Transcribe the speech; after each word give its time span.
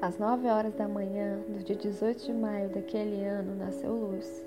Às 0.00 0.16
nove 0.16 0.46
horas 0.46 0.72
da 0.74 0.86
manhã 0.86 1.40
do 1.48 1.64
dia 1.64 1.74
18 1.74 2.26
de 2.26 2.32
maio 2.32 2.68
daquele 2.68 3.24
ano, 3.24 3.56
nasceu 3.56 3.92
Luz, 3.92 4.46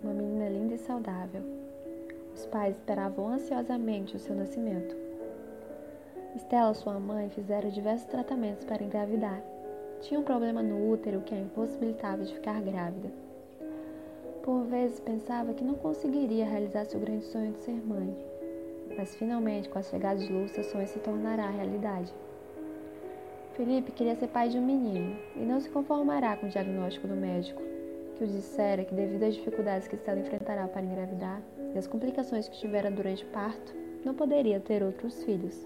uma 0.00 0.14
menina 0.14 0.48
linda 0.48 0.74
e 0.74 0.78
saudável. 0.78 1.42
Os 2.32 2.46
pais 2.46 2.76
esperavam 2.76 3.26
ansiosamente 3.26 4.14
o 4.14 4.20
seu 4.20 4.36
nascimento. 4.36 4.94
Estela 6.36 6.72
sua 6.74 7.00
mãe 7.00 7.28
fizeram 7.28 7.70
diversos 7.70 8.06
tratamentos 8.06 8.64
para 8.64 8.84
engravidar. 8.84 9.42
Tinha 10.00 10.20
um 10.20 10.22
problema 10.22 10.62
no 10.62 10.88
útero 10.88 11.22
que 11.22 11.34
a 11.34 11.40
impossibilitava 11.40 12.22
de 12.22 12.32
ficar 12.32 12.62
grávida. 12.62 13.10
Por 14.44 14.62
vezes 14.66 15.00
pensava 15.00 15.54
que 15.54 15.64
não 15.64 15.74
conseguiria 15.74 16.46
realizar 16.46 16.84
seu 16.84 17.00
grande 17.00 17.24
sonho 17.24 17.50
de 17.50 17.58
ser 17.58 17.84
mãe, 17.84 18.16
mas 18.96 19.16
finalmente, 19.16 19.68
com 19.68 19.80
a 19.80 19.82
chegada 19.82 20.20
de 20.20 20.32
Luz, 20.32 20.52
seu 20.52 20.62
sonho 20.62 20.86
se 20.86 21.00
tornará 21.00 21.50
realidade. 21.50 22.14
Felipe 23.56 23.92
queria 23.92 24.16
ser 24.16 24.26
pai 24.26 24.48
de 24.48 24.58
um 24.58 24.66
menino 24.66 25.16
e 25.36 25.38
não 25.38 25.60
se 25.60 25.68
conformará 25.68 26.36
com 26.36 26.46
o 26.46 26.48
diagnóstico 26.48 27.06
do 27.06 27.14
médico, 27.14 27.62
que 28.16 28.24
o 28.24 28.26
dissera 28.26 28.84
que, 28.84 28.92
devido 28.92 29.22
às 29.22 29.34
dificuldades 29.34 29.86
que 29.86 29.94
Estela 29.94 30.18
enfrentará 30.18 30.66
para 30.66 30.82
engravidar 30.82 31.40
e 31.72 31.78
as 31.78 31.86
complicações 31.86 32.48
que 32.48 32.58
tivera 32.58 32.90
durante 32.90 33.24
o 33.24 33.28
parto, 33.28 33.72
não 34.04 34.12
poderia 34.12 34.58
ter 34.58 34.82
outros 34.82 35.22
filhos. 35.22 35.64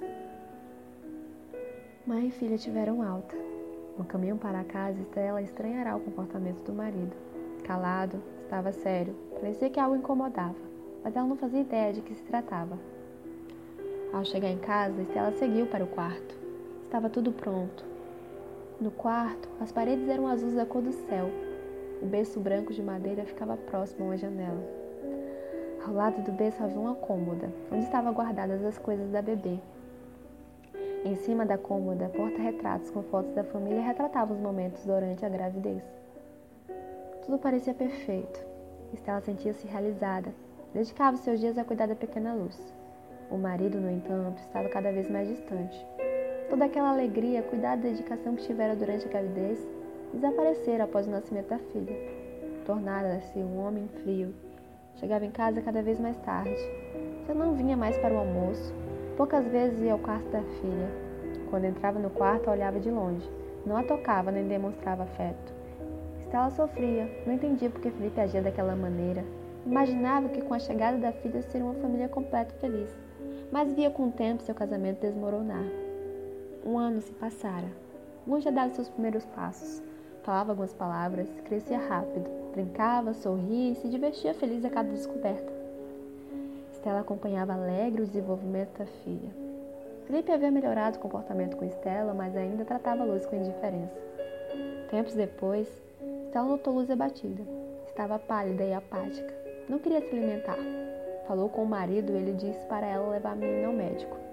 Mãe 2.06 2.26
e 2.26 2.30
filha 2.30 2.58
tiveram 2.58 3.02
alta. 3.02 3.34
No 3.96 4.04
caminho 4.04 4.36
para 4.36 4.64
casa, 4.64 5.00
Estela 5.00 5.40
estranhará 5.40 5.96
o 5.96 6.00
comportamento 6.00 6.62
do 6.62 6.74
marido. 6.74 7.16
Calado, 7.64 8.22
estava 8.44 8.70
sério, 8.70 9.16
parecia 9.40 9.70
que 9.70 9.80
algo 9.80 9.96
incomodava, 9.96 10.54
mas 11.02 11.16
ela 11.16 11.26
não 11.26 11.36
fazia 11.36 11.62
ideia 11.62 11.94
de 11.94 12.02
que 12.02 12.14
se 12.14 12.22
tratava. 12.24 12.78
Ao 14.12 14.26
chegar 14.26 14.50
em 14.50 14.58
casa, 14.58 15.00
Estela 15.00 15.32
seguiu 15.32 15.66
para 15.66 15.84
o 15.84 15.88
quarto. 15.88 16.47
Estava 16.88 17.10
tudo 17.10 17.30
pronto. 17.30 17.84
No 18.80 18.90
quarto, 18.90 19.46
as 19.60 19.70
paredes 19.70 20.08
eram 20.08 20.26
azuis 20.26 20.54
da 20.54 20.64
cor 20.64 20.80
do 20.80 20.90
céu. 20.90 21.28
O 22.00 22.06
berço 22.06 22.40
branco 22.40 22.72
de 22.72 22.82
madeira 22.82 23.26
ficava 23.26 23.58
próximo 23.58 24.04
a 24.04 24.06
uma 24.06 24.16
janela. 24.16 24.58
Ao 25.86 25.92
lado 25.92 26.22
do 26.22 26.32
berço 26.32 26.64
havia 26.64 26.80
uma 26.80 26.94
cômoda, 26.94 27.52
onde 27.70 27.84
estavam 27.84 28.14
guardadas 28.14 28.64
as 28.64 28.78
coisas 28.78 29.10
da 29.10 29.20
bebê. 29.20 29.58
Em 31.04 31.14
cima 31.14 31.44
da 31.44 31.58
cômoda, 31.58 32.08
porta-retratos 32.08 32.90
com 32.90 33.02
fotos 33.02 33.34
da 33.34 33.44
família 33.44 33.82
retratavam 33.82 34.34
os 34.34 34.42
momentos 34.42 34.82
durante 34.86 35.26
a 35.26 35.28
gravidez. 35.28 35.82
Tudo 37.26 37.36
parecia 37.36 37.74
perfeito. 37.74 38.42
Estela 38.94 39.20
sentia-se 39.20 39.66
realizada. 39.66 40.32
Dedicava 40.72 41.18
seus 41.18 41.38
dias 41.38 41.58
a 41.58 41.64
cuidar 41.64 41.86
da 41.86 41.94
pequena 41.94 42.32
luz. 42.32 42.58
O 43.30 43.36
marido, 43.36 43.78
no 43.78 43.90
entanto, 43.90 44.38
estava 44.38 44.70
cada 44.70 44.90
vez 44.90 45.10
mais 45.10 45.28
distante. 45.28 45.86
Toda 46.48 46.64
aquela 46.64 46.90
alegria, 46.90 47.42
cuidado 47.42 47.80
e 47.80 47.90
dedicação 47.90 48.34
que 48.34 48.46
tivera 48.46 48.74
durante 48.74 49.06
a 49.06 49.10
gravidez 49.10 49.68
desaparecera 50.14 50.84
após 50.84 51.06
o 51.06 51.10
nascimento 51.10 51.48
da 51.48 51.58
filha. 51.58 51.94
Tornara-se 52.64 53.38
um 53.38 53.58
homem 53.58 53.86
frio. 54.02 54.34
Chegava 54.94 55.26
em 55.26 55.30
casa 55.30 55.60
cada 55.60 55.82
vez 55.82 56.00
mais 56.00 56.16
tarde. 56.18 56.56
Já 57.26 57.34
não 57.34 57.54
vinha 57.54 57.76
mais 57.76 57.98
para 57.98 58.14
o 58.14 58.18
almoço. 58.18 58.74
Poucas 59.14 59.46
vezes 59.46 59.78
ia 59.82 59.92
ao 59.92 59.98
quarto 59.98 60.26
da 60.30 60.42
filha. 60.42 60.90
Quando 61.50 61.66
entrava 61.66 61.98
no 61.98 62.08
quarto, 62.08 62.50
olhava 62.50 62.80
de 62.80 62.90
longe. 62.90 63.28
Não 63.66 63.76
a 63.76 63.82
tocava 63.82 64.32
nem 64.32 64.48
demonstrava 64.48 65.02
afeto. 65.02 65.52
Estela 66.20 66.50
sofria, 66.50 67.10
não 67.26 67.34
entendia 67.34 67.68
por 67.68 67.80
que 67.80 67.90
Felipe 67.90 68.20
agia 68.20 68.40
daquela 68.40 68.74
maneira. 68.74 69.22
Imaginava 69.66 70.30
que 70.30 70.40
com 70.40 70.54
a 70.54 70.58
chegada 70.58 70.96
da 70.96 71.12
filha 71.12 71.42
seria 71.42 71.66
uma 71.66 71.74
família 71.74 72.08
completa 72.08 72.54
e 72.56 72.60
feliz, 72.60 72.90
mas 73.52 73.70
via 73.74 73.90
com 73.90 74.08
o 74.08 74.12
tempo 74.12 74.42
seu 74.42 74.54
casamento 74.54 75.00
desmoronar. 75.00 75.87
Um 76.68 76.76
ano 76.76 77.00
se 77.00 77.10
passara. 77.12 77.66
Gun 78.26 78.42
já 78.42 78.50
dava 78.50 78.74
seus 78.74 78.90
primeiros 78.90 79.24
passos. 79.24 79.82
Falava 80.22 80.52
algumas 80.52 80.74
palavras, 80.74 81.26
crescia 81.46 81.78
rápido, 81.78 82.28
brincava, 82.52 83.14
sorria 83.14 83.72
e 83.72 83.74
se 83.74 83.88
divertia 83.88 84.34
feliz 84.34 84.62
a 84.66 84.68
cada 84.68 84.90
descoberta. 84.90 85.50
Estela 86.70 87.00
acompanhava 87.00 87.54
alegre 87.54 88.02
o 88.02 88.06
desenvolvimento 88.06 88.78
da 88.80 88.84
filha. 88.84 89.30
Felipe 90.06 90.30
havia 90.30 90.50
melhorado 90.50 90.98
o 90.98 91.00
comportamento 91.00 91.56
com 91.56 91.64
Estela, 91.64 92.12
mas 92.12 92.36
ainda 92.36 92.66
tratava 92.66 93.02
Luz 93.02 93.24
com 93.24 93.36
indiferença. 93.36 93.96
Tempos 94.90 95.14
depois, 95.14 95.66
Estela 96.26 96.48
notou 96.48 96.74
Luz 96.74 96.90
abatida. 96.90 97.42
Estava 97.86 98.18
pálida 98.18 98.62
e 98.62 98.74
apática. 98.74 99.34
Não 99.70 99.78
queria 99.78 100.02
se 100.02 100.14
alimentar. 100.14 100.58
Falou 101.26 101.48
com 101.48 101.62
o 101.62 101.66
marido 101.66 102.12
e 102.12 102.16
ele 102.16 102.32
disse 102.34 102.66
para 102.66 102.86
ela 102.86 103.08
levar 103.08 103.32
a 103.32 103.36
menina 103.36 103.68
ao 103.68 103.72
médico 103.72 104.28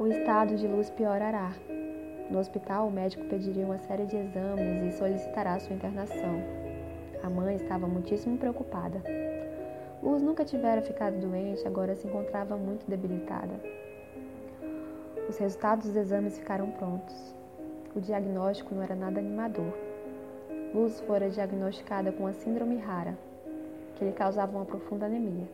o 0.00 0.06
estado 0.06 0.56
de 0.56 0.66
luz 0.66 0.88
piorará. 0.88 1.52
No 2.30 2.38
hospital, 2.38 2.88
o 2.88 2.90
médico 2.90 3.22
pediria 3.26 3.66
uma 3.66 3.76
série 3.76 4.06
de 4.06 4.16
exames 4.16 4.94
e 4.94 4.96
solicitará 4.96 5.60
sua 5.60 5.76
internação. 5.76 6.42
A 7.22 7.28
mãe 7.28 7.56
estava 7.56 7.86
muitíssimo 7.86 8.38
preocupada. 8.38 9.02
Luz 10.02 10.22
nunca 10.22 10.42
tivera 10.42 10.80
ficado 10.80 11.20
doente, 11.20 11.68
agora 11.68 11.94
se 11.94 12.06
encontrava 12.06 12.56
muito 12.56 12.88
debilitada. 12.88 13.60
Os 15.28 15.36
resultados 15.36 15.88
dos 15.88 15.96
exames 15.96 16.38
ficaram 16.38 16.70
prontos. 16.70 17.36
O 17.94 18.00
diagnóstico 18.00 18.74
não 18.74 18.82
era 18.82 18.94
nada 18.94 19.20
animador. 19.20 19.74
Luz 20.74 20.98
fora 21.00 21.28
diagnosticada 21.28 22.10
com 22.10 22.26
a 22.26 22.32
síndrome 22.32 22.78
rara, 22.78 23.18
que 23.96 24.04
lhe 24.06 24.12
causava 24.12 24.56
uma 24.56 24.64
profunda 24.64 25.04
anemia. 25.04 25.46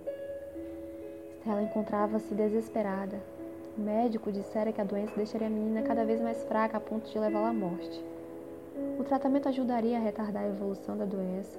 Ela 1.44 1.62
encontrava-se 1.62 2.32
desesperada, 2.32 3.20
o 3.76 3.81
médico 3.81 4.32
dissera 4.32 4.72
que 4.72 4.81
a 4.81 4.84
doença 4.84 5.14
deixaria 5.14 5.47
a 5.47 5.50
menina 5.50 5.82
cada 5.82 6.04
vez 6.04 6.20
mais 6.20 6.42
fraca 6.44 6.78
a 6.78 6.81
ponto 6.81 7.10
de 7.10 7.19
levá-la 7.19 7.50
à 7.50 7.53
morte. 7.53 8.03
O 8.98 9.04
tratamento 9.04 9.48
ajudaria 9.48 9.98
a 9.98 10.00
retardar 10.00 10.44
a 10.44 10.48
evolução 10.48 10.97
da 10.97 11.04
doença, 11.04 11.59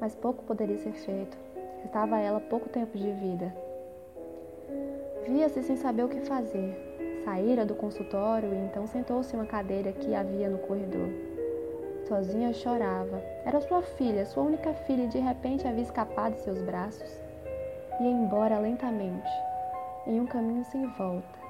mas 0.00 0.14
pouco 0.14 0.44
poderia 0.44 0.78
ser 0.78 0.92
feito. 0.92 1.36
Restava 1.82 2.16
a 2.16 2.20
ela 2.20 2.40
pouco 2.40 2.68
tempo 2.68 2.96
de 2.96 3.10
vida. 3.12 3.52
Via-se 5.26 5.62
sem 5.62 5.76
saber 5.76 6.04
o 6.04 6.08
que 6.08 6.20
fazer. 6.20 6.76
Saíra 7.24 7.66
do 7.66 7.74
consultório 7.74 8.52
e 8.52 8.56
então 8.56 8.86
sentou-se 8.86 9.34
em 9.34 9.38
uma 9.38 9.46
cadeira 9.46 9.92
que 9.92 10.14
havia 10.14 10.48
no 10.48 10.58
corredor. 10.58 11.08
Sozinha 12.06 12.52
chorava. 12.52 13.20
Era 13.44 13.60
sua 13.60 13.82
filha, 13.82 14.26
sua 14.26 14.42
única 14.42 14.72
filha, 14.74 15.04
e 15.04 15.08
de 15.08 15.18
repente 15.18 15.66
havia 15.66 15.82
escapado 15.82 16.34
de 16.34 16.42
seus 16.42 16.60
braços. 16.62 17.10
Ia 18.00 18.10
embora 18.10 18.58
lentamente 18.58 19.30
em 20.06 20.20
um 20.20 20.26
caminho 20.26 20.64
sem 20.64 20.86
volta. 20.86 21.40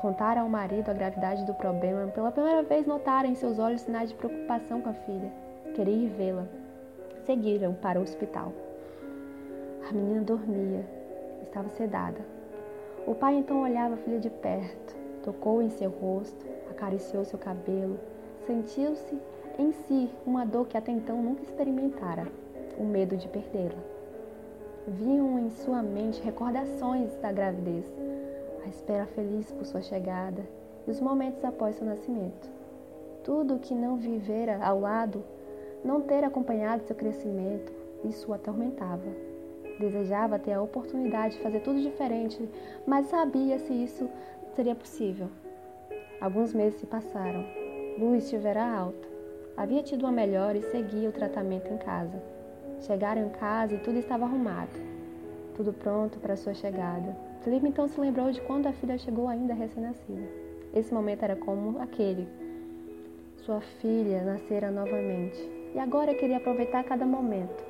Contara 0.00 0.40
ao 0.40 0.48
marido 0.48 0.90
a 0.90 0.94
gravidade 0.94 1.44
do 1.44 1.54
problema, 1.54 2.10
pela 2.10 2.32
primeira 2.32 2.62
vez 2.62 2.86
notara 2.86 3.26
em 3.26 3.34
seus 3.34 3.58
olhos 3.58 3.82
sinais 3.82 4.10
de 4.10 4.14
preocupação 4.14 4.80
com 4.80 4.90
a 4.90 4.94
filha. 4.94 5.32
Queria 5.74 5.94
ir 5.94 6.08
vê-la. 6.08 6.46
Seguiram 7.24 7.74
para 7.74 7.98
o 7.98 8.02
hospital. 8.02 8.52
A 9.88 9.92
menina 9.92 10.22
dormia, 10.22 10.84
estava 11.42 11.68
sedada. 11.70 12.20
O 13.06 13.14
pai 13.14 13.34
então 13.34 13.62
olhava 13.62 13.94
a 13.94 13.98
filha 13.98 14.18
de 14.18 14.30
perto, 14.30 14.96
tocou 15.22 15.62
em 15.62 15.70
seu 15.70 15.90
rosto, 15.90 16.46
acariciou 16.70 17.24
seu 17.24 17.38
cabelo, 17.38 17.98
sentiu-se 18.46 19.18
em 19.58 19.72
si 19.72 20.10
uma 20.26 20.44
dor 20.44 20.66
que 20.66 20.76
até 20.76 20.92
então 20.92 21.22
nunca 21.22 21.42
experimentara, 21.42 22.26
o 22.78 22.84
medo 22.84 23.16
de 23.16 23.28
perdê-la 23.28 23.99
vinham 24.90 25.38
em 25.38 25.50
sua 25.50 25.82
mente 25.82 26.20
recordações 26.20 27.14
da 27.18 27.30
gravidez, 27.30 27.84
a 28.64 28.68
espera 28.68 29.06
feliz 29.06 29.50
por 29.52 29.64
sua 29.64 29.80
chegada 29.80 30.42
e 30.86 30.90
os 30.90 31.00
momentos 31.00 31.44
após 31.44 31.76
seu 31.76 31.86
nascimento. 31.86 32.50
Tudo 33.22 33.54
o 33.54 33.58
que 33.58 33.74
não 33.74 33.96
vivera 33.96 34.58
ao 34.64 34.80
lado, 34.80 35.22
não 35.84 36.00
ter 36.00 36.24
acompanhado 36.24 36.82
seu 36.82 36.96
crescimento, 36.96 37.72
isso 38.04 38.30
o 38.30 38.34
atormentava. 38.34 39.06
Desejava 39.78 40.38
ter 40.38 40.52
a 40.52 40.62
oportunidade 40.62 41.36
de 41.36 41.42
fazer 41.42 41.60
tudo 41.60 41.80
diferente, 41.80 42.48
mas 42.86 43.06
sabia 43.06 43.58
se 43.58 43.72
isso 43.72 44.10
seria 44.54 44.74
possível. 44.74 45.28
Alguns 46.20 46.52
meses 46.52 46.80
se 46.80 46.86
passaram. 46.86 47.44
Luiz 47.98 48.24
estivera 48.24 48.62
alta. 48.62 49.08
Havia 49.56 49.82
tido 49.82 50.02
uma 50.02 50.12
melhora 50.12 50.58
e 50.58 50.62
seguia 50.62 51.08
o 51.08 51.12
tratamento 51.12 51.72
em 51.72 51.78
casa. 51.78 52.39
Chegaram 52.80 53.26
em 53.26 53.28
casa 53.30 53.74
e 53.74 53.78
tudo 53.78 53.98
estava 53.98 54.24
arrumado, 54.24 54.70
tudo 55.54 55.72
pronto 55.72 56.18
para 56.18 56.36
sua 56.36 56.54
chegada. 56.54 57.14
Felipe 57.42 57.68
então 57.68 57.86
se 57.86 58.00
lembrou 58.00 58.32
de 58.32 58.40
quando 58.40 58.66
a 58.66 58.72
filha 58.72 58.96
chegou 58.96 59.28
ainda 59.28 59.52
recém-nascida. 59.52 60.26
Esse 60.74 60.92
momento 60.92 61.22
era 61.22 61.36
como 61.36 61.80
aquele. 61.80 62.26
Sua 63.36 63.60
filha 63.60 64.22
nascera 64.22 64.70
novamente 64.70 65.38
e 65.74 65.78
agora 65.78 66.14
queria 66.14 66.38
aproveitar 66.38 66.84
cada 66.84 67.04
momento. 67.04 67.64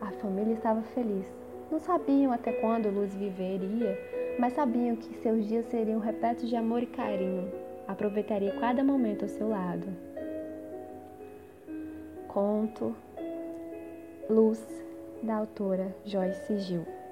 A 0.00 0.10
família 0.12 0.54
estava 0.54 0.82
feliz. 0.82 1.26
Não 1.70 1.78
sabiam 1.78 2.32
até 2.32 2.52
quando 2.52 2.90
Luz 2.90 3.14
viveria, 3.14 3.98
mas 4.38 4.52
sabiam 4.52 4.96
que 4.96 5.14
seus 5.16 5.46
dias 5.46 5.66
seriam 5.66 6.00
repletos 6.00 6.48
de 6.48 6.56
amor 6.56 6.82
e 6.82 6.86
carinho. 6.86 7.50
Aproveitaria 7.88 8.52
cada 8.60 8.84
momento 8.84 9.22
ao 9.22 9.28
seu 9.28 9.48
lado. 9.48 9.86
Conto 12.28 12.94
Luz, 14.30 14.58
da 15.22 15.34
autora 15.36 15.94
Joyce 16.06 16.54
Gil. 16.56 17.03